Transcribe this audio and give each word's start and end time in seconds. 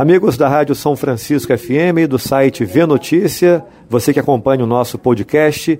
Amigos 0.00 0.38
da 0.38 0.48
Rádio 0.48 0.74
São 0.74 0.96
Francisco 0.96 1.54
FM, 1.54 2.08
do 2.08 2.18
site 2.18 2.64
Vê 2.64 2.86
Notícia, 2.86 3.62
você 3.86 4.14
que 4.14 4.18
acompanha 4.18 4.64
o 4.64 4.66
nosso 4.66 4.96
podcast, 4.96 5.78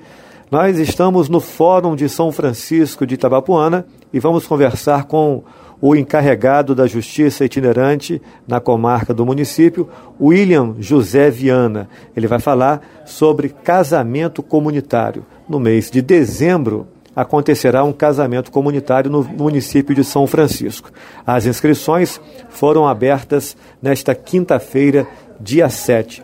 nós 0.51 0.79
estamos 0.79 1.31
no 1.31 1.41
Fórum 1.41 1.97
de 1.97 2.07
São 2.07 2.31
Francisco 2.31 3.07
de 3.07 3.15
Itabapuana 3.15 3.87
e 4.13 4.21
vamos 4.21 4.47
conversar 4.47 5.05
com 5.05 5.43
o 5.81 5.97
encarregado 5.97 6.75
da 6.75 6.87
Justiça 6.87 7.47
Itinerante 7.47 8.21
na 8.47 8.61
comarca 8.61 9.15
do 9.15 9.25
município, 9.25 9.89
William 10.21 10.75
José 10.79 11.31
Viana. 11.31 11.89
Ele 12.15 12.27
vai 12.27 12.41
falar 12.41 12.83
sobre 13.07 13.49
casamento 13.49 14.43
comunitário. 14.43 15.25
No 15.49 15.59
mês 15.59 15.91
de 15.91 16.03
dezembro, 16.03 16.87
acontecerá 17.15 17.85
um 17.85 17.93
casamento 17.93 18.51
comunitário 18.51 19.11
no 19.11 19.23
município 19.23 19.95
de 19.95 20.05
São 20.05 20.27
Francisco. 20.27 20.91
As 21.27 21.47
inscrições 21.47 22.21
foram 22.49 22.87
abertas 22.87 23.57
nesta 23.83 24.15
quinta-feira, 24.15 25.07
dia 25.41 25.69
7. 25.69 26.23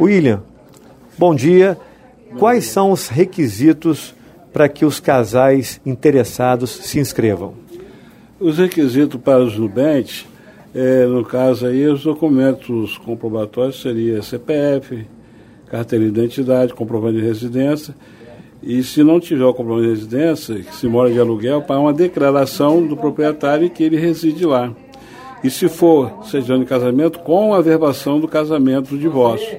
William, 0.00 0.42
bom 1.18 1.34
dia. 1.34 1.76
Quais 2.38 2.64
são 2.64 2.90
os 2.90 3.08
requisitos 3.08 4.14
para 4.52 4.68
que 4.68 4.84
os 4.84 4.98
casais 4.98 5.80
interessados 5.84 6.70
se 6.70 6.98
inscrevam? 6.98 7.54
Os 8.40 8.58
requisitos 8.58 9.20
para 9.20 9.42
os 9.42 9.56
nubentes, 9.56 10.26
é, 10.74 11.06
no 11.06 11.24
caso 11.24 11.66
aí, 11.66 11.86
os 11.86 12.02
documentos 12.02 12.96
comprobatórios 12.98 13.80
seria 13.80 14.22
CPF, 14.22 15.06
carteira 15.66 16.04
de 16.04 16.10
identidade, 16.10 16.74
comprovante 16.74 17.18
de 17.18 17.22
residência 17.22 17.94
e 18.62 18.82
se 18.82 19.02
não 19.02 19.18
tiver 19.18 19.44
o 19.44 19.52
comprovante 19.52 19.88
de 19.88 19.94
residência, 19.94 20.64
se 20.72 20.86
mora 20.86 21.10
de 21.10 21.18
aluguel, 21.18 21.62
para 21.62 21.80
uma 21.80 21.92
declaração 21.92 22.86
do 22.86 22.96
proprietário 22.96 23.68
que 23.68 23.82
ele 23.82 23.96
reside 23.96 24.46
lá. 24.46 24.72
E 25.42 25.50
se 25.50 25.68
for 25.68 26.24
certidão 26.24 26.60
de 26.60 26.64
casamento, 26.64 27.18
com 27.18 27.52
a 27.52 27.60
verbação 27.60 28.20
do 28.20 28.28
casamento 28.28 28.90
do 28.90 28.98
divórcio, 28.98 29.58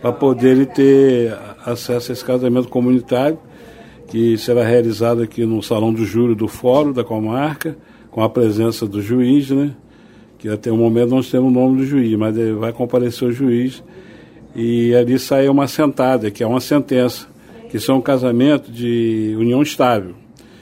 para 0.00 0.12
poder 0.12 0.50
ele 0.50 0.66
ter 0.66 1.36
acesso 1.66 2.12
a 2.12 2.14
esse 2.14 2.24
casamento 2.24 2.68
comunitário, 2.68 3.38
que 4.06 4.38
será 4.38 4.62
realizado 4.62 5.22
aqui 5.22 5.44
no 5.44 5.60
Salão 5.60 5.92
do 5.92 6.04
Júri 6.04 6.36
do 6.36 6.46
Fórum 6.46 6.92
da 6.92 7.02
Comarca, 7.02 7.76
com 8.12 8.22
a 8.22 8.28
presença 8.28 8.86
do 8.86 9.02
juiz, 9.02 9.50
né? 9.50 9.72
Que 10.38 10.48
até 10.48 10.70
o 10.70 10.76
momento 10.76 11.10
não 11.10 11.22
temos 11.22 11.50
o 11.50 11.54
nome 11.54 11.78
do 11.78 11.86
juiz, 11.86 12.16
mas 12.16 12.36
vai 12.56 12.72
comparecer 12.72 13.26
o 13.26 13.32
juiz 13.32 13.82
e 14.54 14.94
ali 14.94 15.18
sai 15.18 15.48
uma 15.48 15.66
sentada, 15.66 16.30
que 16.30 16.42
é 16.42 16.46
uma 16.46 16.60
sentença 16.60 17.26
que 17.74 17.80
são 17.80 17.96
um 17.96 18.00
casamento 18.00 18.70
de 18.70 19.34
união 19.36 19.60
estável. 19.60 20.14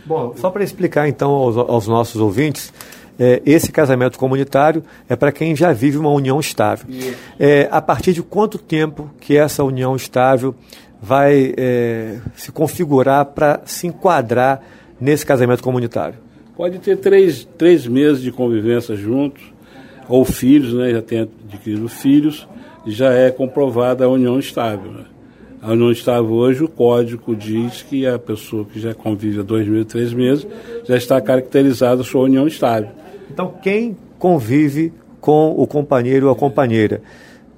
Bom, 0.06 0.32
só 0.34 0.48
para 0.48 0.64
explicar 0.64 1.06
então 1.10 1.30
aos, 1.30 1.58
aos 1.58 1.86
nossos 1.86 2.18
ouvintes, 2.18 2.72
é, 3.20 3.42
esse 3.44 3.70
casamento 3.70 4.18
comunitário 4.18 4.82
é 5.06 5.14
para 5.14 5.30
quem 5.30 5.54
já 5.54 5.74
vive 5.74 5.98
uma 5.98 6.08
união 6.08 6.40
estável. 6.40 6.86
É, 7.38 7.68
a 7.70 7.82
partir 7.82 8.14
de 8.14 8.22
quanto 8.22 8.56
tempo 8.56 9.10
que 9.20 9.36
essa 9.36 9.62
união 9.62 9.94
estável 9.94 10.54
vai 11.02 11.52
é, 11.54 12.18
se 12.34 12.50
configurar 12.50 13.26
para 13.26 13.60
se 13.66 13.86
enquadrar 13.86 14.62
nesse 14.98 15.26
casamento 15.26 15.62
comunitário? 15.62 16.18
Pode 16.56 16.78
ter 16.78 16.96
três, 16.96 17.46
três 17.58 17.86
meses 17.86 18.22
de 18.22 18.32
convivência 18.32 18.96
juntos, 18.96 19.42
ou 20.08 20.24
filhos, 20.24 20.72
né, 20.72 20.92
já 20.92 21.02
tem 21.02 21.28
adquirido 21.46 21.90
filhos, 21.90 22.48
já 22.86 23.12
é 23.12 23.30
comprovada 23.30 24.06
a 24.06 24.08
união 24.08 24.38
estável. 24.38 24.90
Né? 24.90 25.04
A 25.62 25.70
união 25.74 25.92
estável 25.92 26.32
hoje, 26.32 26.64
o 26.64 26.68
código 26.68 27.36
diz 27.36 27.82
que 27.82 28.04
a 28.04 28.18
pessoa 28.18 28.64
que 28.64 28.80
já 28.80 28.92
convive 28.92 29.38
há 29.38 29.42
dois 29.44 29.68
meses, 29.68 29.86
três 29.86 30.12
meses, 30.12 30.46
já 30.84 30.96
está 30.96 31.20
caracterizada 31.20 32.00
a 32.00 32.04
sua 32.04 32.22
união 32.22 32.48
estável. 32.48 32.90
Então, 33.30 33.54
quem 33.62 33.96
convive 34.18 34.92
com 35.20 35.54
o 35.56 35.64
companheiro 35.64 36.26
ou 36.26 36.32
a 36.32 36.34
companheira, 36.34 37.00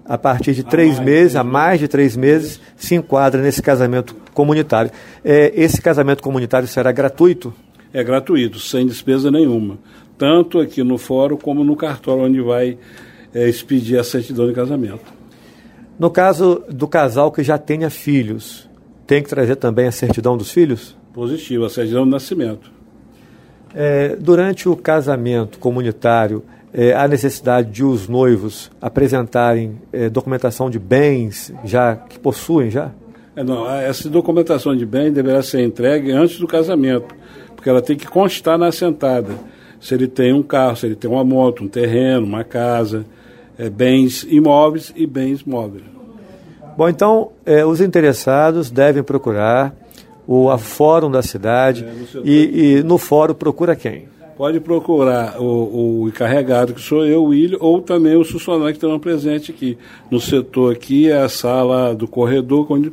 a 0.05 0.19
partir 0.19 0.53
de 0.53 0.63
três 0.63 1.01
meses, 1.01 1.35
a 1.35 1.43
mais 1.43 1.81
de 1.81 1.89
três 1.89 2.15
meses, 2.15 2.61
se 2.77 2.95
enquadra 2.95 3.41
nesse 3.41 3.63
casamento 3.63 4.15
comunitário. 4.35 4.91
É, 5.25 5.51
esse 5.57 5.81
casamento 5.81 6.23
comunitário 6.23 6.69
será 6.69 6.93
gratuito? 6.93 7.55
É 7.91 8.05
gratuito, 8.05 8.59
sem 8.59 8.87
despesa 8.87 9.31
nenhuma. 9.31 9.79
Tanto 10.19 10.61
aqui 10.61 10.85
no 10.85 10.99
fórum 10.99 11.39
como 11.39 11.65
no 11.65 11.75
cartório 11.75 12.25
onde 12.25 12.43
vai 12.43 12.77
é, 13.33 13.49
expedir 13.49 13.99
a 13.99 14.05
certidão 14.05 14.47
de 14.47 14.53
casamento. 14.53 15.24
No 15.99 16.11
caso 16.11 16.65
do 16.69 16.89
casal 16.89 17.31
que 17.31 17.43
já 17.43 17.57
tenha 17.57 17.89
filhos, 17.89 18.69
tem 19.07 19.23
que 19.23 19.29
trazer 19.29 19.57
também 19.57 19.87
a 19.87 19.93
certidão 19.93 20.37
dos 20.37 20.51
filhos? 20.51 20.97
Positivo, 21.13 21.65
a 21.65 21.71
certidão 21.71 22.05
do 22.05 22.11
nascimento. 22.11 22.73
É, 23.73 24.17
durante 24.17 24.69
o 24.69 24.77
casamento 24.77 25.59
comunitário, 25.59 26.43
é, 26.73 26.93
há 26.93 27.07
necessidade 27.07 27.71
de 27.71 27.85
os 27.85 28.09
noivos 28.09 28.71
apresentarem 28.83 29.81
é, 29.93 30.09
documentação 30.09 30.69
de 30.69 30.79
bens 30.79 31.53
já 31.65 31.95
que 31.95 32.19
possuem 32.19 32.71
já? 32.71 32.91
É, 33.37 33.45
não, 33.45 33.69
essa 33.73 34.09
documentação 34.09 34.77
de 34.77 34.85
bens 34.85 35.13
deverá 35.13 35.43
ser 35.43 35.63
entregue 35.63 36.11
antes 36.11 36.39
do 36.39 36.47
casamento, 36.49 37.15
porque 37.55 37.69
ela 37.69 37.81
tem 37.81 37.97
que 37.97 38.07
constar 38.07 38.59
na 38.59 38.67
assentada. 38.67 39.33
Se 39.81 39.95
ele 39.95 40.09
tem 40.09 40.33
um 40.33 40.43
carro, 40.43 40.77
se 40.77 40.87
ele 40.87 40.97
tem 40.97 41.09
uma 41.11 41.25
moto, 41.25 41.63
um 41.63 41.69
terreno, 41.69 42.27
uma 42.27 42.43
casa, 42.43 43.05
é, 43.59 43.71
bens 43.71 44.27
imóveis 44.29 44.93
e 44.97 45.07
bens 45.07 45.45
móveis. 45.45 45.85
Bom, 46.77 46.89
então, 46.89 47.31
é, 47.47 47.65
os 47.65 47.81
interessados 47.81 48.71
devem 48.71 49.03
procurar 49.03 49.75
o 50.27 50.51
a 50.51 50.59
fórum 50.59 51.11
da 51.11 51.23
cidade 51.23 51.85
é, 51.85 52.21
e, 52.25 52.79
e, 52.79 52.83
no 52.83 52.99
fórum 52.99 53.35
procura 53.35 53.77
quem? 53.77 54.09
Pode 54.37 54.59
procurar 54.59 55.41
o, 55.41 56.03
o 56.03 56.09
encarregado, 56.09 56.75
que 56.75 56.81
sou 56.81 57.07
eu, 57.07 57.23
William, 57.25 57.59
ou 57.61 57.81
também 57.81 58.17
os 58.17 58.29
funcionários 58.29 58.79
que 58.79 58.85
estão 58.85 58.99
presentes 58.99 59.55
aqui. 59.55 59.79
No 60.11 60.21
setor 60.21 60.73
aqui 60.73 61.09
é 61.09 61.19
a 61.19 61.29
sala 61.29 61.95
do 61.95 62.09
corredor, 62.09 62.67
onde, 62.69 62.93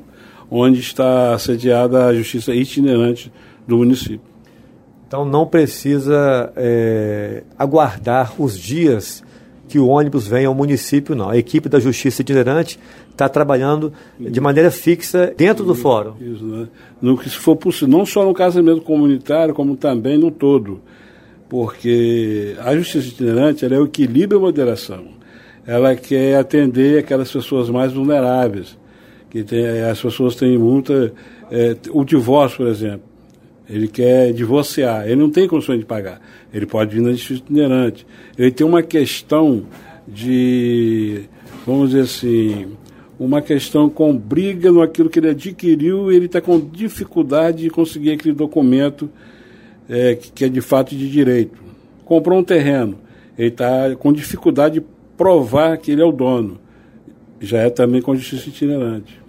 onde 0.51 0.79
está 0.79 1.35
sediada 1.39 2.05
a 2.05 2.13
justiça 2.13 2.53
itinerante 2.53 3.31
do 3.67 3.77
município. 3.77 4.21
Então 5.07 5.25
não 5.25 5.47
precisa 5.47 6.53
é, 6.55 7.43
aguardar 7.57 8.39
os 8.39 8.57
dias 8.57 9.23
que 9.71 9.79
o 9.79 9.87
ônibus 9.87 10.27
venha 10.27 10.49
ao 10.49 10.53
município, 10.53 11.15
não. 11.15 11.29
A 11.29 11.37
equipe 11.37 11.69
da 11.69 11.79
Justiça 11.79 12.21
Itinerante 12.21 12.77
está 13.09 13.29
trabalhando 13.29 13.93
de 14.19 14.41
maneira 14.41 14.69
fixa 14.69 15.33
dentro 15.37 15.63
do 15.63 15.73
fórum. 15.73 16.13
Isso, 16.19 16.43
né? 16.43 16.67
No 17.01 17.17
que 17.17 17.29
se 17.29 17.37
for 17.37 17.55
possível, 17.55 17.87
não 17.87 18.05
só 18.05 18.25
no 18.25 18.33
casamento 18.33 18.81
comunitário, 18.81 19.53
como 19.53 19.77
também 19.77 20.17
no 20.17 20.29
todo. 20.29 20.81
Porque 21.47 22.53
a 22.59 22.75
Justiça 22.75 23.07
Itinerante 23.07 23.63
é 23.63 23.79
o 23.79 23.85
equilíbrio 23.85 24.37
e 24.37 24.39
a 24.39 24.41
moderação. 24.41 25.05
Ela 25.65 25.95
quer 25.95 26.37
atender 26.37 26.99
aquelas 26.99 27.31
pessoas 27.31 27.69
mais 27.69 27.93
vulneráveis, 27.93 28.77
que 29.29 29.41
tem, 29.41 29.65
as 29.83 30.01
pessoas 30.01 30.35
têm 30.35 30.57
muita. 30.57 31.13
É, 31.49 31.77
o 31.91 32.03
divórcio, 32.03 32.57
por 32.57 32.67
exemplo 32.67 33.10
ele 33.71 33.87
quer 33.87 34.33
divorciar, 34.33 35.05
ele 35.05 35.15
não 35.15 35.29
tem 35.29 35.47
condições 35.47 35.79
de 35.79 35.85
pagar, 35.85 36.19
ele 36.53 36.65
pode 36.65 36.93
vir 36.93 37.01
na 37.01 37.11
justiça 37.11 37.41
itinerante. 37.41 38.05
Ele 38.37 38.51
tem 38.51 38.67
uma 38.67 38.83
questão 38.83 39.63
de, 40.05 41.21
vamos 41.65 41.91
dizer 41.91 42.01
assim, 42.01 42.67
uma 43.17 43.41
questão 43.41 43.89
com 43.89 44.15
briga 44.15 44.71
no 44.71 44.81
aquilo 44.81 45.09
que 45.09 45.19
ele 45.19 45.29
adquiriu 45.29 46.11
e 46.11 46.15
ele 46.15 46.25
está 46.25 46.41
com 46.41 46.59
dificuldade 46.59 47.63
de 47.63 47.69
conseguir 47.69 48.11
aquele 48.11 48.33
documento 48.33 49.09
é, 49.87 50.15
que 50.15 50.43
é 50.43 50.49
de 50.49 50.59
fato 50.59 50.93
de 50.95 51.09
direito. 51.09 51.57
Comprou 52.03 52.39
um 52.39 52.43
terreno, 52.43 52.97
ele 53.37 53.47
está 53.47 53.95
com 53.95 54.11
dificuldade 54.11 54.79
de 54.79 54.85
provar 55.15 55.77
que 55.77 55.91
ele 55.91 56.01
é 56.01 56.05
o 56.05 56.11
dono. 56.11 56.59
Já 57.39 57.59
é 57.59 57.69
também 57.69 58.01
com 58.01 58.15
justiça 58.15 58.49
itinerante. 58.49 59.20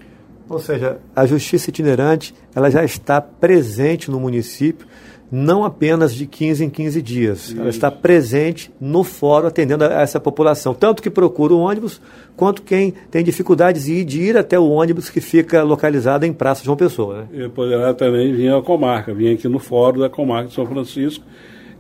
Ou 0.53 0.59
seja, 0.59 0.99
a 1.17 1.25
justiça 1.25 1.71
itinerante 1.71 2.35
ela 2.55 2.71
já 2.71 2.85
está 2.85 3.21
presente 3.21 4.11
no 4.11 4.21
município, 4.21 4.87
não 5.31 5.65
apenas 5.65 6.15
de 6.15 6.27
15 6.27 6.65
em 6.65 6.69
15 6.69 7.01
dias. 7.01 7.49
Isso. 7.49 7.59
Ela 7.59 7.71
está 7.71 7.91
presente 7.91 8.71
no 8.79 9.03
fórum 9.03 9.47
atendendo 9.47 9.85
a 9.85 10.03
essa 10.03 10.21
população, 10.21 10.75
tanto 10.75 11.03
que 11.03 11.09
procura 11.09 11.55
o 11.55 11.61
ônibus, 11.61 12.03
quanto 12.37 12.61
quem 12.61 12.93
tem 13.11 13.25
dificuldades 13.25 13.85
de 13.85 13.94
ir, 13.94 14.05
de 14.05 14.21
ir 14.21 14.37
até 14.37 14.59
o 14.59 14.69
ônibus 14.69 15.09
que 15.09 15.23
fica 15.23 15.62
localizado 15.62 16.26
em 16.26 16.35
Praça 16.35 16.62
João 16.62 16.76
Pessoa. 16.76 17.26
Né? 17.32 17.50
Poderá 17.55 17.94
também 17.94 18.35
vir 18.35 18.53
à 18.53 18.61
comarca, 18.61 19.15
vir 19.15 19.35
aqui 19.35 19.49
no 19.49 19.59
fórum 19.59 20.00
da 20.00 20.11
comarca 20.11 20.49
de 20.49 20.55
São 20.55 20.67
Francisco 20.67 21.25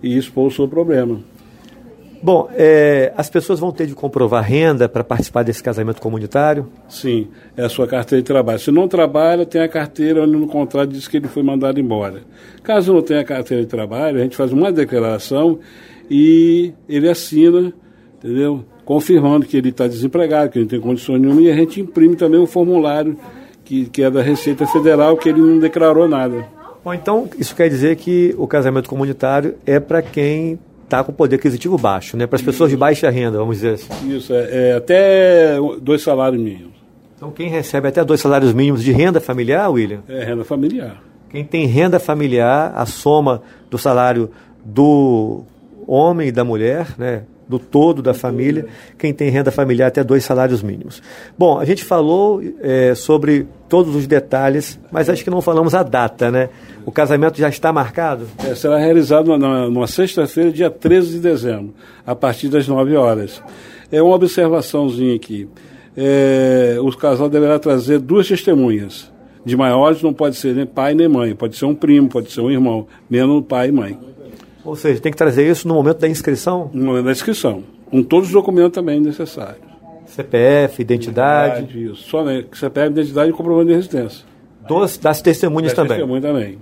e 0.02 0.16
expor 0.16 0.46
o 0.46 0.50
seu 0.50 0.66
problema. 0.66 1.20
Bom, 2.22 2.48
é, 2.54 3.12
as 3.16 3.28
pessoas 3.28 3.58
vão 3.58 3.72
ter 3.72 3.84
de 3.84 3.96
comprovar 3.96 4.44
renda 4.44 4.88
para 4.88 5.02
participar 5.02 5.42
desse 5.42 5.60
casamento 5.60 6.00
comunitário? 6.00 6.68
Sim, 6.88 7.26
é 7.56 7.64
a 7.64 7.68
sua 7.68 7.84
carteira 7.88 8.22
de 8.22 8.26
trabalho. 8.26 8.60
Se 8.60 8.70
não 8.70 8.86
trabalha, 8.86 9.44
tem 9.44 9.60
a 9.60 9.68
carteira 9.68 10.22
onde 10.22 10.36
no 10.36 10.46
contrato 10.46 10.90
diz 10.90 11.08
que 11.08 11.16
ele 11.16 11.26
foi 11.26 11.42
mandado 11.42 11.80
embora. 11.80 12.22
Caso 12.62 12.94
não 12.94 13.02
tenha 13.02 13.24
carteira 13.24 13.64
de 13.64 13.68
trabalho, 13.68 14.20
a 14.20 14.22
gente 14.22 14.36
faz 14.36 14.52
uma 14.52 14.70
declaração 14.70 15.58
e 16.08 16.72
ele 16.88 17.08
assina, 17.08 17.72
entendeu? 18.18 18.64
Confirmando 18.84 19.44
que 19.44 19.56
ele 19.56 19.70
está 19.70 19.88
desempregado, 19.88 20.50
que 20.50 20.58
ele 20.58 20.66
não 20.66 20.70
tem 20.70 20.80
condições 20.80 21.20
nenhuma, 21.20 21.42
e 21.42 21.50
a 21.50 21.56
gente 21.56 21.80
imprime 21.80 22.14
também 22.14 22.38
o 22.38 22.46
formulário 22.46 23.16
que, 23.64 23.86
que 23.86 24.00
é 24.00 24.08
da 24.08 24.22
Receita 24.22 24.64
Federal, 24.68 25.16
que 25.16 25.28
ele 25.28 25.40
não 25.40 25.58
declarou 25.58 26.06
nada. 26.06 26.46
Bom, 26.84 26.94
então 26.94 27.28
isso 27.36 27.54
quer 27.56 27.68
dizer 27.68 27.96
que 27.96 28.32
o 28.38 28.46
casamento 28.46 28.88
comunitário 28.88 29.56
é 29.66 29.80
para 29.80 30.02
quem 30.02 30.58
está 30.92 31.02
com 31.02 31.12
poder 31.12 31.36
aquisitivo 31.36 31.78
baixo, 31.78 32.16
né? 32.16 32.26
Para 32.26 32.36
as 32.36 32.42
pessoas 32.42 32.70
de 32.70 32.76
baixa 32.76 33.08
renda, 33.08 33.38
vamos 33.38 33.56
dizer 33.56 33.74
assim. 33.74 34.14
Isso, 34.14 34.32
é, 34.34 34.70
é 34.70 34.72
até 34.74 35.56
dois 35.80 36.02
salários 36.02 36.40
mínimos. 36.40 36.72
Então, 37.16 37.30
quem 37.30 37.48
recebe 37.48 37.88
até 37.88 38.04
dois 38.04 38.20
salários 38.20 38.52
mínimos 38.52 38.82
de 38.82 38.92
renda 38.92 39.20
familiar, 39.20 39.70
William? 39.70 40.00
É 40.08 40.24
renda 40.24 40.44
familiar. 40.44 41.02
Quem 41.30 41.44
tem 41.44 41.66
renda 41.66 41.98
familiar, 41.98 42.72
a 42.74 42.84
soma 42.84 43.42
do 43.70 43.78
salário 43.78 44.30
do 44.64 45.44
homem 45.86 46.28
e 46.28 46.32
da 46.32 46.44
mulher, 46.44 46.88
né? 46.98 47.22
Do 47.48 47.58
todo 47.58 48.02
da 48.02 48.14
família, 48.14 48.66
quem 48.98 49.12
tem 49.12 49.28
renda 49.30 49.50
familiar 49.50 49.88
até 49.88 50.02
dois 50.02 50.24
salários 50.24 50.62
mínimos. 50.62 51.02
Bom, 51.36 51.58
a 51.58 51.64
gente 51.64 51.84
falou 51.84 52.42
é, 52.60 52.94
sobre 52.94 53.46
todos 53.68 53.94
os 53.94 54.06
detalhes, 54.06 54.78
mas 54.90 55.08
acho 55.08 55.24
que 55.24 55.30
não 55.30 55.40
falamos 55.40 55.74
a 55.74 55.82
data, 55.82 56.30
né? 56.30 56.48
O 56.84 56.92
casamento 56.92 57.38
já 57.38 57.48
está 57.48 57.72
marcado? 57.72 58.26
É, 58.44 58.54
será 58.54 58.78
realizado 58.78 59.36
numa 59.36 59.86
sexta-feira, 59.86 60.50
dia 60.50 60.70
13 60.70 61.12
de 61.12 61.18
dezembro, 61.20 61.74
a 62.06 62.14
partir 62.14 62.48
das 62.48 62.66
9 62.66 62.96
horas. 62.96 63.42
É 63.90 64.02
uma 64.02 64.14
observaçãozinha 64.14 65.14
aqui. 65.14 65.48
É, 65.96 66.76
o 66.80 66.90
casal 66.96 67.28
deverá 67.28 67.58
trazer 67.58 67.98
duas 67.98 68.26
testemunhas. 68.26 69.12
De 69.44 69.56
maiores 69.56 70.02
não 70.02 70.14
pode 70.14 70.36
ser 70.36 70.54
nem 70.54 70.64
pai 70.64 70.94
nem 70.94 71.08
mãe, 71.08 71.34
pode 71.34 71.56
ser 71.56 71.64
um 71.64 71.74
primo, 71.74 72.08
pode 72.08 72.30
ser 72.30 72.40
um 72.40 72.50
irmão, 72.50 72.86
menos 73.10 73.44
pai 73.44 73.68
e 73.68 73.72
mãe. 73.72 73.98
Ou 74.64 74.76
seja, 74.76 75.00
tem 75.00 75.10
que 75.10 75.18
trazer 75.18 75.48
isso 75.48 75.66
no 75.66 75.74
momento 75.74 75.98
da 75.98 76.08
inscrição? 76.08 76.70
No 76.72 76.84
momento 76.86 77.06
da 77.06 77.12
inscrição. 77.12 77.64
Com 77.90 78.02
todos 78.02 78.28
os 78.28 78.32
documentos 78.32 78.72
também 78.72 79.00
necessários. 79.00 79.72
CPF, 80.06 80.82
identidade. 80.82 81.62
identidade 81.62 81.92
isso. 81.92 82.08
Só 82.08 82.22
né, 82.22 82.44
CPF, 82.52 82.90
identidade 82.90 83.30
e 83.30 83.32
comprovante 83.32 83.68
de 83.68 83.74
residência. 83.74 84.24
Dos, 84.68 84.96
das 84.98 85.20
testemunhas 85.20 85.72
das 85.72 85.76
também. 85.76 85.96
Testemunhas 85.96 86.24
também. 86.24 86.58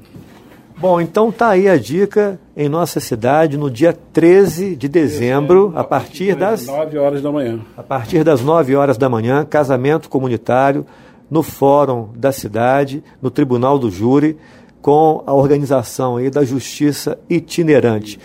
Bom, 0.81 0.99
então 0.99 1.31
tá 1.31 1.50
aí 1.50 1.69
a 1.69 1.76
dica 1.76 2.41
em 2.56 2.67
nossa 2.67 3.00
cidade 3.00 3.58
no 3.58 3.70
dia 3.70 3.93
13 3.93 4.75
de 4.75 4.88
dezembro, 4.88 5.75
a 5.76 5.85
partir 5.85 6.35
das 6.35 6.67
9 6.67 6.96
horas 6.96 7.20
da 7.20 7.31
manhã. 7.31 7.61
A 7.76 7.82
partir 7.82 8.25
das 8.25 8.41
9 8.41 8.75
horas 8.75 8.96
da 8.96 9.06
manhã, 9.06 9.44
casamento 9.44 10.08
comunitário 10.08 10.87
no 11.31 11.43
fórum 11.43 12.08
da 12.17 12.32
cidade, 12.32 13.05
no 13.20 13.31
Tribunal 13.31 13.79
do 13.79 13.91
Júri 13.91 14.38
com 14.81 15.23
a 15.27 15.35
organização 15.35 16.17
aí 16.17 16.31
da 16.31 16.44
justiça 16.44 17.19
itinerante. 17.29 18.19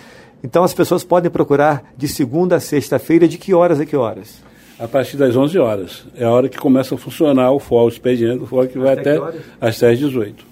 Então 0.43 0.63
as 0.63 0.73
pessoas 0.73 1.03
podem 1.03 1.29
procurar 1.29 1.91
de 1.97 2.07
segunda 2.07 2.57
a 2.57 2.59
sexta-feira, 2.59 3.27
de 3.27 3.37
que 3.37 3.53
horas 3.53 3.79
a 3.79 3.85
que 3.85 3.95
horas? 3.95 4.43
A 4.77 4.87
partir 4.87 5.17
das 5.17 5.35
11 5.35 5.57
horas. 5.57 6.05
É 6.15 6.25
a 6.25 6.31
hora 6.31 6.49
que 6.49 6.57
começa 6.57 6.95
a 6.95 6.97
funcionar 6.97 7.51
o 7.51 7.59
fórum, 7.59 7.85
o 7.85 7.89
expediente 7.89 8.39
do 8.39 8.45
fórum, 8.45 8.67
que 8.67 8.77
vai 8.77 8.93
até, 8.93 9.17
até 9.17 9.37
às 9.59 9.79
10 9.79 9.99
18 9.99 10.45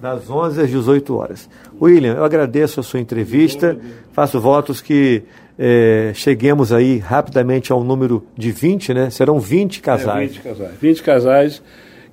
Das 0.00 0.28
11 0.28 0.60
às 0.60 0.68
18 0.68 1.16
horas. 1.16 1.48
William, 1.80 2.14
eu 2.14 2.24
agradeço 2.24 2.80
a 2.80 2.82
sua 2.82 3.00
entrevista, 3.00 3.78
faço 4.12 4.40
votos 4.40 4.80
que 4.80 5.22
é, 5.58 6.12
cheguemos 6.14 6.72
aí 6.72 6.98
rapidamente 6.98 7.70
ao 7.70 7.84
número 7.84 8.26
de 8.36 8.50
20, 8.50 8.94
né? 8.94 9.10
Serão 9.10 9.38
20 9.38 9.80
casais. 9.80 10.30
É, 10.30 10.34
20 10.34 10.40
casais. 10.40 10.72
20 10.80 11.02
casais 11.02 11.62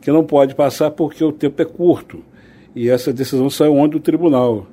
que 0.01 0.11
não 0.11 0.23
pode 0.23 0.53
passar 0.53 0.91
porque 0.91 1.23
o 1.23 1.31
tempo 1.31 1.61
é 1.61 1.65
curto. 1.65 2.23
E 2.77 2.91
essa 2.91 3.11
decisão 3.11 3.49
saiu 3.49 3.73
ontem 3.73 3.93
do 3.93 3.99
tribunal. 3.99 4.67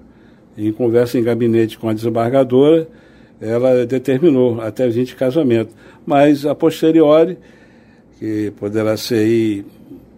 Em 0.58 0.70
conversa 0.70 1.18
em 1.18 1.22
gabinete 1.22 1.78
com 1.78 1.88
a 1.88 1.94
desembargadora, 1.94 2.86
ela 3.40 3.86
determinou 3.86 4.60
até 4.60 4.86
20 4.86 5.16
casamentos. 5.16 5.74
Mas 6.04 6.44
a 6.44 6.54
posteriori, 6.54 7.38
que 8.18 8.52
poderá 8.58 8.94
ser 8.98 9.20
aí 9.20 9.64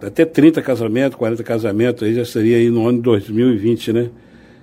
até 0.03 0.25
30 0.25 0.61
casamentos, 0.63 1.17
40 1.17 1.45
casamentos, 1.45 2.03
aí 2.03 2.13
já 2.13 2.25
seria 2.25 2.57
aí 2.57 2.71
no 2.71 2.89
ano 2.89 2.99
de 2.99 3.05
2020, 3.05 3.93
né? 3.93 4.11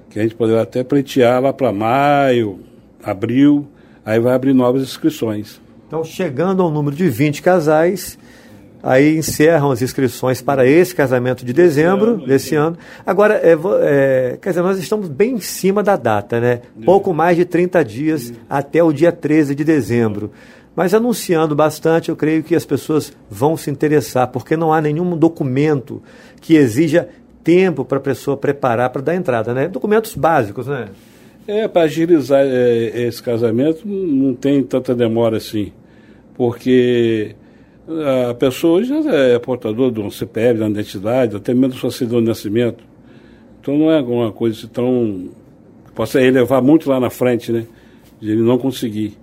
Que 0.10 0.20
a 0.20 0.24
gente 0.24 0.36
poderá 0.36 0.64
até 0.64 0.84
pleitear 0.84 1.42
lá 1.42 1.54
para 1.54 1.72
maio, 1.72 2.60
abril, 3.02 3.66
aí 4.06 4.20
vai 4.20 4.34
abrir 4.34 4.54
novas 4.54 4.84
inscrições. 4.84 5.62
Então, 5.88 6.04
chegando 6.04 6.62
ao 6.62 6.70
número 6.70 6.94
de 6.94 7.10
20 7.10 7.42
casais, 7.42 8.20
Aí 8.84 9.18
encerram 9.18 9.72
as 9.72 9.82
inscrições 9.82 10.42
para 10.42 10.68
esse 10.68 10.94
casamento 10.94 11.46
de 11.46 11.54
dezembro 11.54 12.18
desse 12.18 12.54
ano. 12.54 12.78
Agora, 13.06 13.36
é, 13.36 13.58
é, 13.82 14.38
quer 14.42 14.50
dizer, 14.50 14.62
nós 14.62 14.78
estamos 14.78 15.08
bem 15.08 15.36
em 15.36 15.40
cima 15.40 15.82
da 15.82 15.96
data, 15.96 16.38
né? 16.42 16.60
Pouco 16.84 17.14
mais 17.14 17.38
de 17.38 17.46
30 17.46 17.82
dias 17.86 18.34
até 18.50 18.84
o 18.84 18.92
dia 18.92 19.10
13 19.10 19.56
de 19.56 19.64
dezembro. 19.64 20.32
Mas 20.76 20.94
anunciando 20.94 21.56
bastante, 21.56 22.10
eu 22.10 22.16
creio 22.18 22.44
que 22.44 22.56
as 22.56 22.66
pessoas 22.66 23.14
vão 23.30 23.56
se 23.56 23.72
interessar, 23.72 24.28
porque 24.28 24.58
não 24.58 24.74
há 24.74 24.82
nenhum 24.82 25.16
documento 25.16 26.04
que 26.42 26.56
exija 26.56 27.08
tempo 27.42 27.86
para 27.86 28.00
a 28.00 28.02
pessoa 28.02 28.36
preparar 28.36 28.90
para 28.90 29.02
dar 29.02 29.16
entrada, 29.16 29.54
né? 29.54 29.70
Documentos 29.70 30.14
básicos, 30.14 30.68
né? 30.68 30.90
É, 31.48 31.70
para 31.70 31.84
agilizar 31.84 32.42
é, 32.44 33.06
esse 33.08 33.24
casamento 33.24 33.88
não 33.88 34.34
tem 34.34 34.62
tanta 34.62 34.94
demora 34.94 35.38
assim, 35.38 35.72
porque 36.36 37.36
a 38.30 38.34
pessoa 38.34 38.80
hoje 38.80 38.94
é 39.08 39.38
portador 39.40 39.92
de 39.92 40.00
um 40.00 40.10
CPF, 40.10 40.60
uma 40.60 40.70
identidade, 40.70 41.36
até 41.36 41.54
mesmo 41.54 41.74
sua 41.74 41.92
certidão 41.92 42.22
de 42.22 42.28
nascimento. 42.28 42.84
Então 43.60 43.78
não 43.78 43.92
é 43.92 43.98
alguma 43.98 44.32
coisa 44.32 44.68
tão. 44.68 45.30
que 45.86 45.92
possa 45.94 46.22
elevar 46.22 46.62
muito 46.62 46.90
lá 46.90 47.00
na 47.00 47.10
frente, 47.10 47.52
né? 47.52 47.66
De 48.20 48.32
ele 48.32 48.42
não 48.42 48.58
conseguir. 48.58 49.18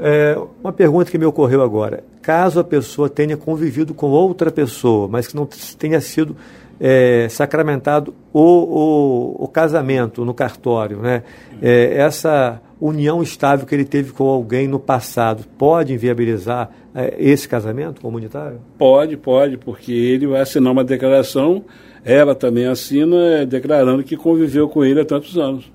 É, 0.00 0.36
uma 0.62 0.72
pergunta 0.72 1.10
que 1.10 1.18
me 1.18 1.26
ocorreu 1.26 1.62
agora. 1.62 2.04
Caso 2.22 2.60
a 2.60 2.64
pessoa 2.64 3.08
tenha 3.08 3.36
convivido 3.36 3.94
com 3.94 4.08
outra 4.08 4.50
pessoa, 4.50 5.08
mas 5.08 5.26
que 5.26 5.34
não 5.34 5.48
tenha 5.78 6.00
sido 6.00 6.36
é, 6.78 7.26
sacramentado 7.28 8.14
o, 8.32 8.40
o, 8.40 9.44
o, 9.44 9.48
casamento 9.48 10.24
no 10.24 10.34
cartório, 10.34 10.98
né? 10.98 11.22
É, 11.60 11.94
essa 11.96 12.60
união 12.80 13.22
estável 13.22 13.66
que 13.66 13.74
ele 13.74 13.84
teve 13.84 14.12
com 14.12 14.24
alguém 14.24 14.68
no 14.68 14.78
passado 14.78 15.44
pode 15.56 15.92
inviabilizar 15.92 16.70
é, 16.94 17.14
esse 17.18 17.48
casamento 17.48 18.00
comunitário? 18.00 18.60
Pode, 18.78 19.16
pode, 19.16 19.56
porque 19.56 19.92
ele 19.92 20.26
vai 20.26 20.40
assinar 20.40 20.72
uma 20.72 20.84
declaração, 20.84 21.64
ela 22.04 22.34
também 22.34 22.66
assina, 22.66 23.16
é, 23.16 23.46
declarando 23.46 24.02
que 24.04 24.16
conviveu 24.16 24.68
com 24.68 24.84
ele 24.84 25.00
há 25.00 25.04
tantos 25.04 25.36
anos. 25.36 25.70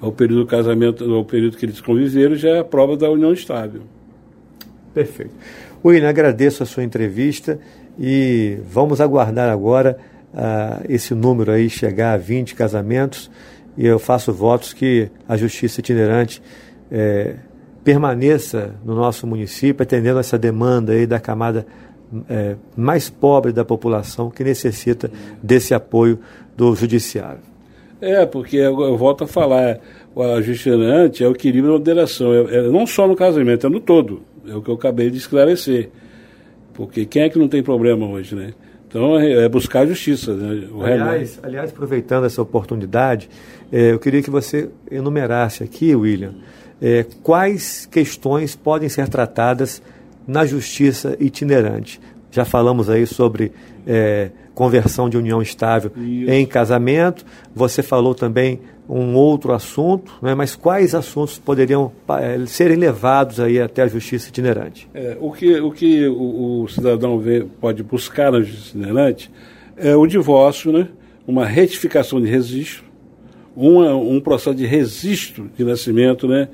O 0.00 0.12
período 0.12 0.40
do 0.40 0.46
casamento, 0.46 1.04
o 1.04 1.24
período 1.24 1.56
que 1.56 1.64
eles 1.64 1.80
conviveram, 1.80 2.34
já 2.34 2.50
é 2.50 2.58
a 2.58 2.64
prova 2.64 2.96
da 2.96 3.10
união 3.10 3.32
estável. 3.32 3.82
Perfeito. 4.92 5.34
William, 5.84 6.08
agradeço 6.08 6.62
a 6.62 6.66
sua 6.66 6.82
entrevista 6.82 7.58
e 7.98 8.58
vamos 8.68 9.00
aguardar 9.00 9.50
agora 9.50 9.98
uh, 10.34 10.84
esse 10.88 11.14
número 11.14 11.52
aí 11.52 11.70
chegar 11.70 12.12
a 12.12 12.16
20 12.16 12.54
casamentos 12.54 13.30
e 13.76 13.86
eu 13.86 13.98
faço 13.98 14.32
votos 14.32 14.72
que 14.72 15.10
a 15.28 15.36
justiça 15.36 15.80
itinerante 15.80 16.42
é, 16.90 17.36
permaneça 17.84 18.74
no 18.84 18.94
nosso 18.94 19.26
município, 19.26 19.82
atendendo 19.82 20.18
essa 20.18 20.38
demanda 20.38 20.92
aí 20.92 21.06
da 21.06 21.20
camada 21.20 21.66
é, 22.28 22.56
mais 22.76 23.10
pobre 23.10 23.52
da 23.52 23.64
população 23.64 24.30
que 24.30 24.42
necessita 24.42 25.10
desse 25.42 25.74
apoio 25.74 26.18
do 26.56 26.74
judiciário. 26.74 27.40
É, 28.00 28.26
porque 28.26 28.56
eu, 28.56 28.80
eu 28.80 28.96
volto 28.96 29.24
a 29.24 29.26
falar, 29.26 29.78
justiça 30.42 30.70
itinerante 30.70 31.24
é 31.24 31.28
o 31.28 31.32
equilíbrio 31.32 31.72
da 31.72 31.78
moderação, 31.78 32.32
é, 32.32 32.56
é, 32.56 32.62
não 32.68 32.86
só 32.86 33.06
no 33.06 33.16
casamento, 33.16 33.66
é 33.66 33.70
no 33.70 33.80
todo, 33.80 34.22
é 34.46 34.54
o 34.54 34.62
que 34.62 34.70
eu 34.70 34.74
acabei 34.74 35.10
de 35.10 35.18
esclarecer. 35.18 35.90
Porque 36.74 37.06
quem 37.06 37.22
é 37.22 37.28
que 37.28 37.38
não 37.38 37.48
tem 37.48 37.62
problema 37.62 38.06
hoje, 38.06 38.34
né? 38.34 38.52
Então 38.96 39.18
é, 39.18 39.44
é 39.44 39.48
buscar 39.48 39.80
a 39.80 39.86
justiça. 39.86 40.32
Né? 40.32 40.68
aliás, 40.82 41.38
aliás, 41.42 41.70
aproveitando 41.70 42.24
essa 42.24 42.40
oportunidade, 42.40 43.28
é, 43.70 43.92
eu 43.92 43.98
queria 43.98 44.22
que 44.22 44.30
você 44.30 44.70
enumerasse 44.90 45.62
aqui, 45.62 45.94
William, 45.94 46.32
é, 46.80 47.04
quais 47.22 47.84
questões 47.84 48.56
podem 48.56 48.88
ser 48.88 49.06
tratadas 49.08 49.82
na 50.26 50.46
justiça 50.46 51.14
itinerante. 51.20 52.00
Já 52.36 52.44
falamos 52.44 52.90
aí 52.90 53.06
sobre 53.06 53.50
é, 53.86 54.28
conversão 54.54 55.08
de 55.08 55.16
união 55.16 55.40
estável 55.40 55.90
Isso. 55.96 56.30
em 56.30 56.44
casamento. 56.44 57.24
Você 57.54 57.82
falou 57.82 58.14
também 58.14 58.60
um 58.86 59.14
outro 59.14 59.54
assunto, 59.54 60.12
né? 60.20 60.34
mas 60.34 60.54
quais 60.54 60.94
assuntos 60.94 61.38
poderiam 61.38 61.90
é, 62.20 62.44
serem 62.44 62.76
levados 62.76 63.40
aí 63.40 63.58
até 63.58 63.84
a 63.84 63.88
justiça 63.88 64.28
itinerante? 64.28 64.86
É, 64.92 65.16
o 65.18 65.32
que, 65.32 65.58
o, 65.58 65.72
que 65.72 66.06
o, 66.06 66.64
o 66.64 66.68
cidadão 66.68 67.18
vê, 67.18 67.42
pode 67.58 67.82
buscar 67.82 68.30
na 68.30 68.42
justiça 68.42 68.76
itinerante 68.76 69.32
é 69.74 69.96
o 69.96 70.06
divórcio, 70.06 70.70
né? 70.70 70.88
uma 71.26 71.46
retificação 71.46 72.20
de 72.20 72.28
registro, 72.28 72.84
uma, 73.56 73.96
um 73.96 74.20
processo 74.20 74.54
de 74.54 74.66
registro 74.66 75.50
de 75.56 75.64
nascimento, 75.64 76.28
né? 76.28 76.50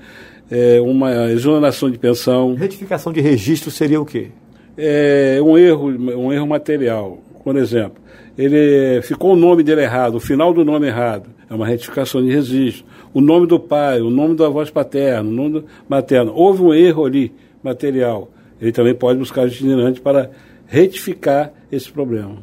É, 0.48 0.80
uma 0.80 1.28
exoneração 1.32 1.90
de 1.90 1.98
pensão. 1.98 2.54
Retificação 2.54 3.12
de 3.12 3.20
registro 3.20 3.68
seria 3.68 4.00
o 4.00 4.04
quê? 4.04 4.30
É 4.76 5.38
um 5.42 5.58
erro, 5.58 5.88
um 5.88 6.32
erro 6.32 6.46
material. 6.46 7.18
Por 7.44 7.56
exemplo, 7.56 8.02
ele 8.36 9.02
ficou 9.02 9.32
o 9.32 9.36
nome 9.36 9.62
dele 9.62 9.82
errado, 9.82 10.14
o 10.14 10.20
final 10.20 10.54
do 10.54 10.64
nome 10.64 10.86
errado, 10.86 11.28
é 11.50 11.54
uma 11.54 11.66
retificação 11.66 12.22
de 12.22 12.32
registro. 12.32 12.84
O 13.12 13.20
nome 13.20 13.46
do 13.46 13.60
pai, 13.60 14.00
o 14.00 14.08
nome 14.08 14.34
da 14.36 14.48
voz 14.48 14.70
paterna, 14.70 15.28
o 15.28 15.32
nome 15.32 15.64
materno. 15.88 16.32
Houve 16.34 16.62
um 16.62 16.72
erro 16.72 17.04
ali 17.04 17.32
material. 17.62 18.30
Ele 18.60 18.72
também 18.72 18.94
pode 18.94 19.18
buscar 19.18 19.44
o 19.44 19.48
itinerante 19.48 20.00
para 20.00 20.30
retificar 20.66 21.52
esse 21.70 21.92
problema. 21.92 22.36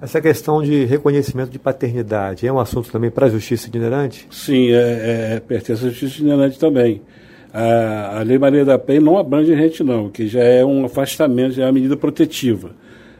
Essa 0.00 0.20
questão 0.20 0.62
de 0.62 0.84
reconhecimento 0.84 1.50
de 1.50 1.58
paternidade 1.58 2.46
é 2.46 2.52
um 2.52 2.60
assunto 2.60 2.90
também 2.90 3.10
para 3.10 3.26
a 3.26 3.30
justiça 3.30 3.68
itinerante? 3.68 4.26
Sim, 4.30 4.70
é, 4.70 5.34
é, 5.36 5.40
pertence 5.40 5.84
à 5.84 5.88
justiça 5.88 6.14
itinerante 6.14 6.58
também. 6.58 7.02
A, 7.52 8.18
a 8.18 8.22
Lei 8.22 8.38
Maria 8.38 8.64
da 8.64 8.78
Penha 8.78 9.00
não 9.00 9.18
abrange 9.18 9.52
a 9.52 9.56
gente 9.56 9.82
não, 9.82 10.10
que 10.10 10.26
já 10.26 10.42
é 10.42 10.64
um 10.64 10.84
afastamento, 10.84 11.52
já 11.52 11.64
é 11.64 11.66
uma 11.66 11.72
medida 11.72 11.96
protetiva. 11.96 12.70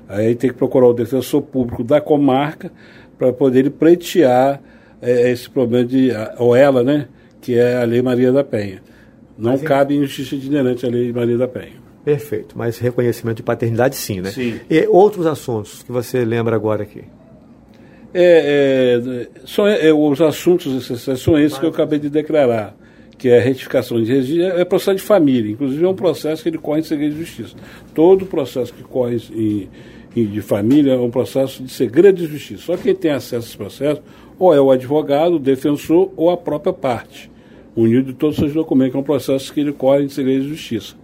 Aí 0.09 0.35
tem 0.35 0.51
que 0.51 0.57
procurar 0.57 0.87
o 0.87 0.93
defensor 0.93 1.43
público 1.43 1.85
da 1.85 2.01
comarca 2.01 2.71
para 3.19 3.33
poder 3.33 3.71
pleitear 3.71 4.61
é, 5.03 5.31
esse 5.31 5.49
problema 5.49 5.85
de, 5.85 6.11
ou 6.39 6.55
ela, 6.55 6.83
né, 6.83 7.09
que 7.41 7.59
é 7.59 7.77
a 7.77 7.85
Lei 7.85 8.03
Maria 8.03 8.33
da 8.33 8.45
Penha. 8.45 8.83
Não 9.37 9.53
Mas, 9.53 9.63
cabe 9.63 9.97
em 9.97 10.03
justiça 10.03 10.35
itinerante 10.35 10.85
a 10.85 10.89
Lei 10.89 11.13
Maria 11.13 11.37
da 11.37 11.47
Penha. 11.49 11.79
Perfeito, 12.05 12.57
mas 12.57 12.79
reconhecimento 12.79 13.37
de 13.37 13.43
paternidade 13.43 13.95
sim, 13.97 14.21
né? 14.21 14.31
Sim. 14.31 14.59
E 14.71 14.87
outros 14.87 15.27
assuntos 15.27 15.83
que 15.83 15.93
você 15.93 16.25
lembra 16.25 16.57
agora 16.57 16.83
aqui? 16.83 17.05
É, 18.15 18.99
é, 19.03 19.29
são, 19.47 19.67
é, 19.67 19.93
os 19.93 20.21
assuntos 20.21 20.87
são 21.19 21.39
esses 21.39 21.59
que 21.59 21.67
eu 21.67 21.71
acabei 21.71 21.99
de 21.99 22.09
declarar, 22.09 22.75
que 23.19 23.29
é 23.29 23.39
a 23.39 23.43
retificação 23.43 24.01
de 24.01 24.13
registro, 24.13 24.43
é, 24.45 24.61
é 24.61 24.65
processo 24.65 24.97
de 24.97 25.03
família, 25.03 25.51
inclusive 25.51 25.85
é 25.85 25.89
um 25.89 25.95
processo 25.95 26.43
que 26.43 26.49
ele 26.49 26.59
corre 26.59 26.81
em 26.81 26.85
segredo 26.85 27.15
de 27.15 27.25
justiça. 27.25 27.57
Todo 27.93 28.25
processo 28.25 28.73
que 28.73 28.85
corre 28.85 29.17
em, 29.33 29.69
em, 30.17 30.27
de 30.27 30.41
família 30.41 30.93
é 30.93 30.99
um 30.99 31.11
processo 31.11 31.63
de 31.63 31.71
segredo 31.71 32.17
de 32.19 32.27
justiça. 32.27 32.63
Só 32.63 32.77
quem 32.77 32.95
tem 32.95 33.11
acesso 33.11 33.47
a 33.47 33.49
esse 33.49 33.57
processo 33.57 34.03
ou 34.39 34.55
é 34.55 34.61
o 34.61 34.71
advogado, 34.71 35.35
o 35.35 35.39
defensor 35.39 36.13
ou 36.17 36.31
a 36.31 36.37
própria 36.37 36.73
parte, 36.73 37.29
unido 37.75 38.07
de 38.07 38.15
todos 38.15 38.37
os 38.37 38.41
seus 38.41 38.55
documentos, 38.55 38.95
é 38.95 38.99
um 38.99 39.03
processo 39.03 39.53
que 39.53 39.61
ele 39.61 39.73
corre 39.73 40.05
em 40.05 40.09
segredo 40.09 40.45
de 40.45 40.51
justiça. 40.51 40.95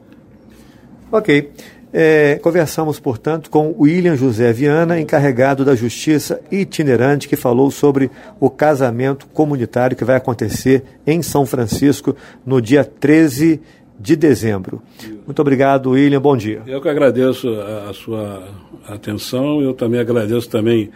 Ok. 1.11 1.50
É, 1.97 2.41
conversamos, 2.43 2.99
portanto, 2.99 3.49
com 3.49 3.73
William 3.79 4.17
José 4.17 4.53
Viana, 4.53 4.99
encarregado 4.99 5.65
da 5.65 5.77
Justiça 5.77 6.41
itinerante, 6.51 7.29
que 7.29 7.37
falou 7.37 7.71
sobre 7.71 8.11
o 8.41 8.51
casamento 8.51 9.29
comunitário 9.29 9.97
que 9.97 10.05
vai 10.05 10.17
acontecer 10.17 10.83
em 11.07 11.23
São 11.23 11.47
Francisco 11.47 12.17
no 12.45 12.61
dia 12.61 12.85
13 12.85 13.61
de 13.97 14.17
dezembro. 14.17 14.83
Muito 15.25 15.41
obrigado, 15.41 15.91
William. 15.91 16.21
Bom 16.21 16.37
dia. 16.37 16.63
Eu 16.67 16.81
que 16.81 16.89
agradeço 16.89 17.49
a, 17.49 17.91
a 17.91 17.93
sua 17.93 18.49
atenção. 18.89 19.63
Eu 19.63 19.73
também 19.73 20.01
agradeço 20.01 20.51
também 20.51 20.91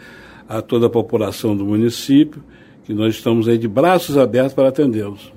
a 0.49 0.61
toda 0.61 0.87
a 0.87 0.89
população 0.89 1.55
do 1.55 1.63
município, 1.63 2.43
que 2.83 2.93
nós 2.93 3.15
estamos 3.15 3.47
aí 3.47 3.57
de 3.57 3.69
braços 3.69 4.17
abertos 4.17 4.53
para 4.53 4.67
atendê-los. 4.67 5.31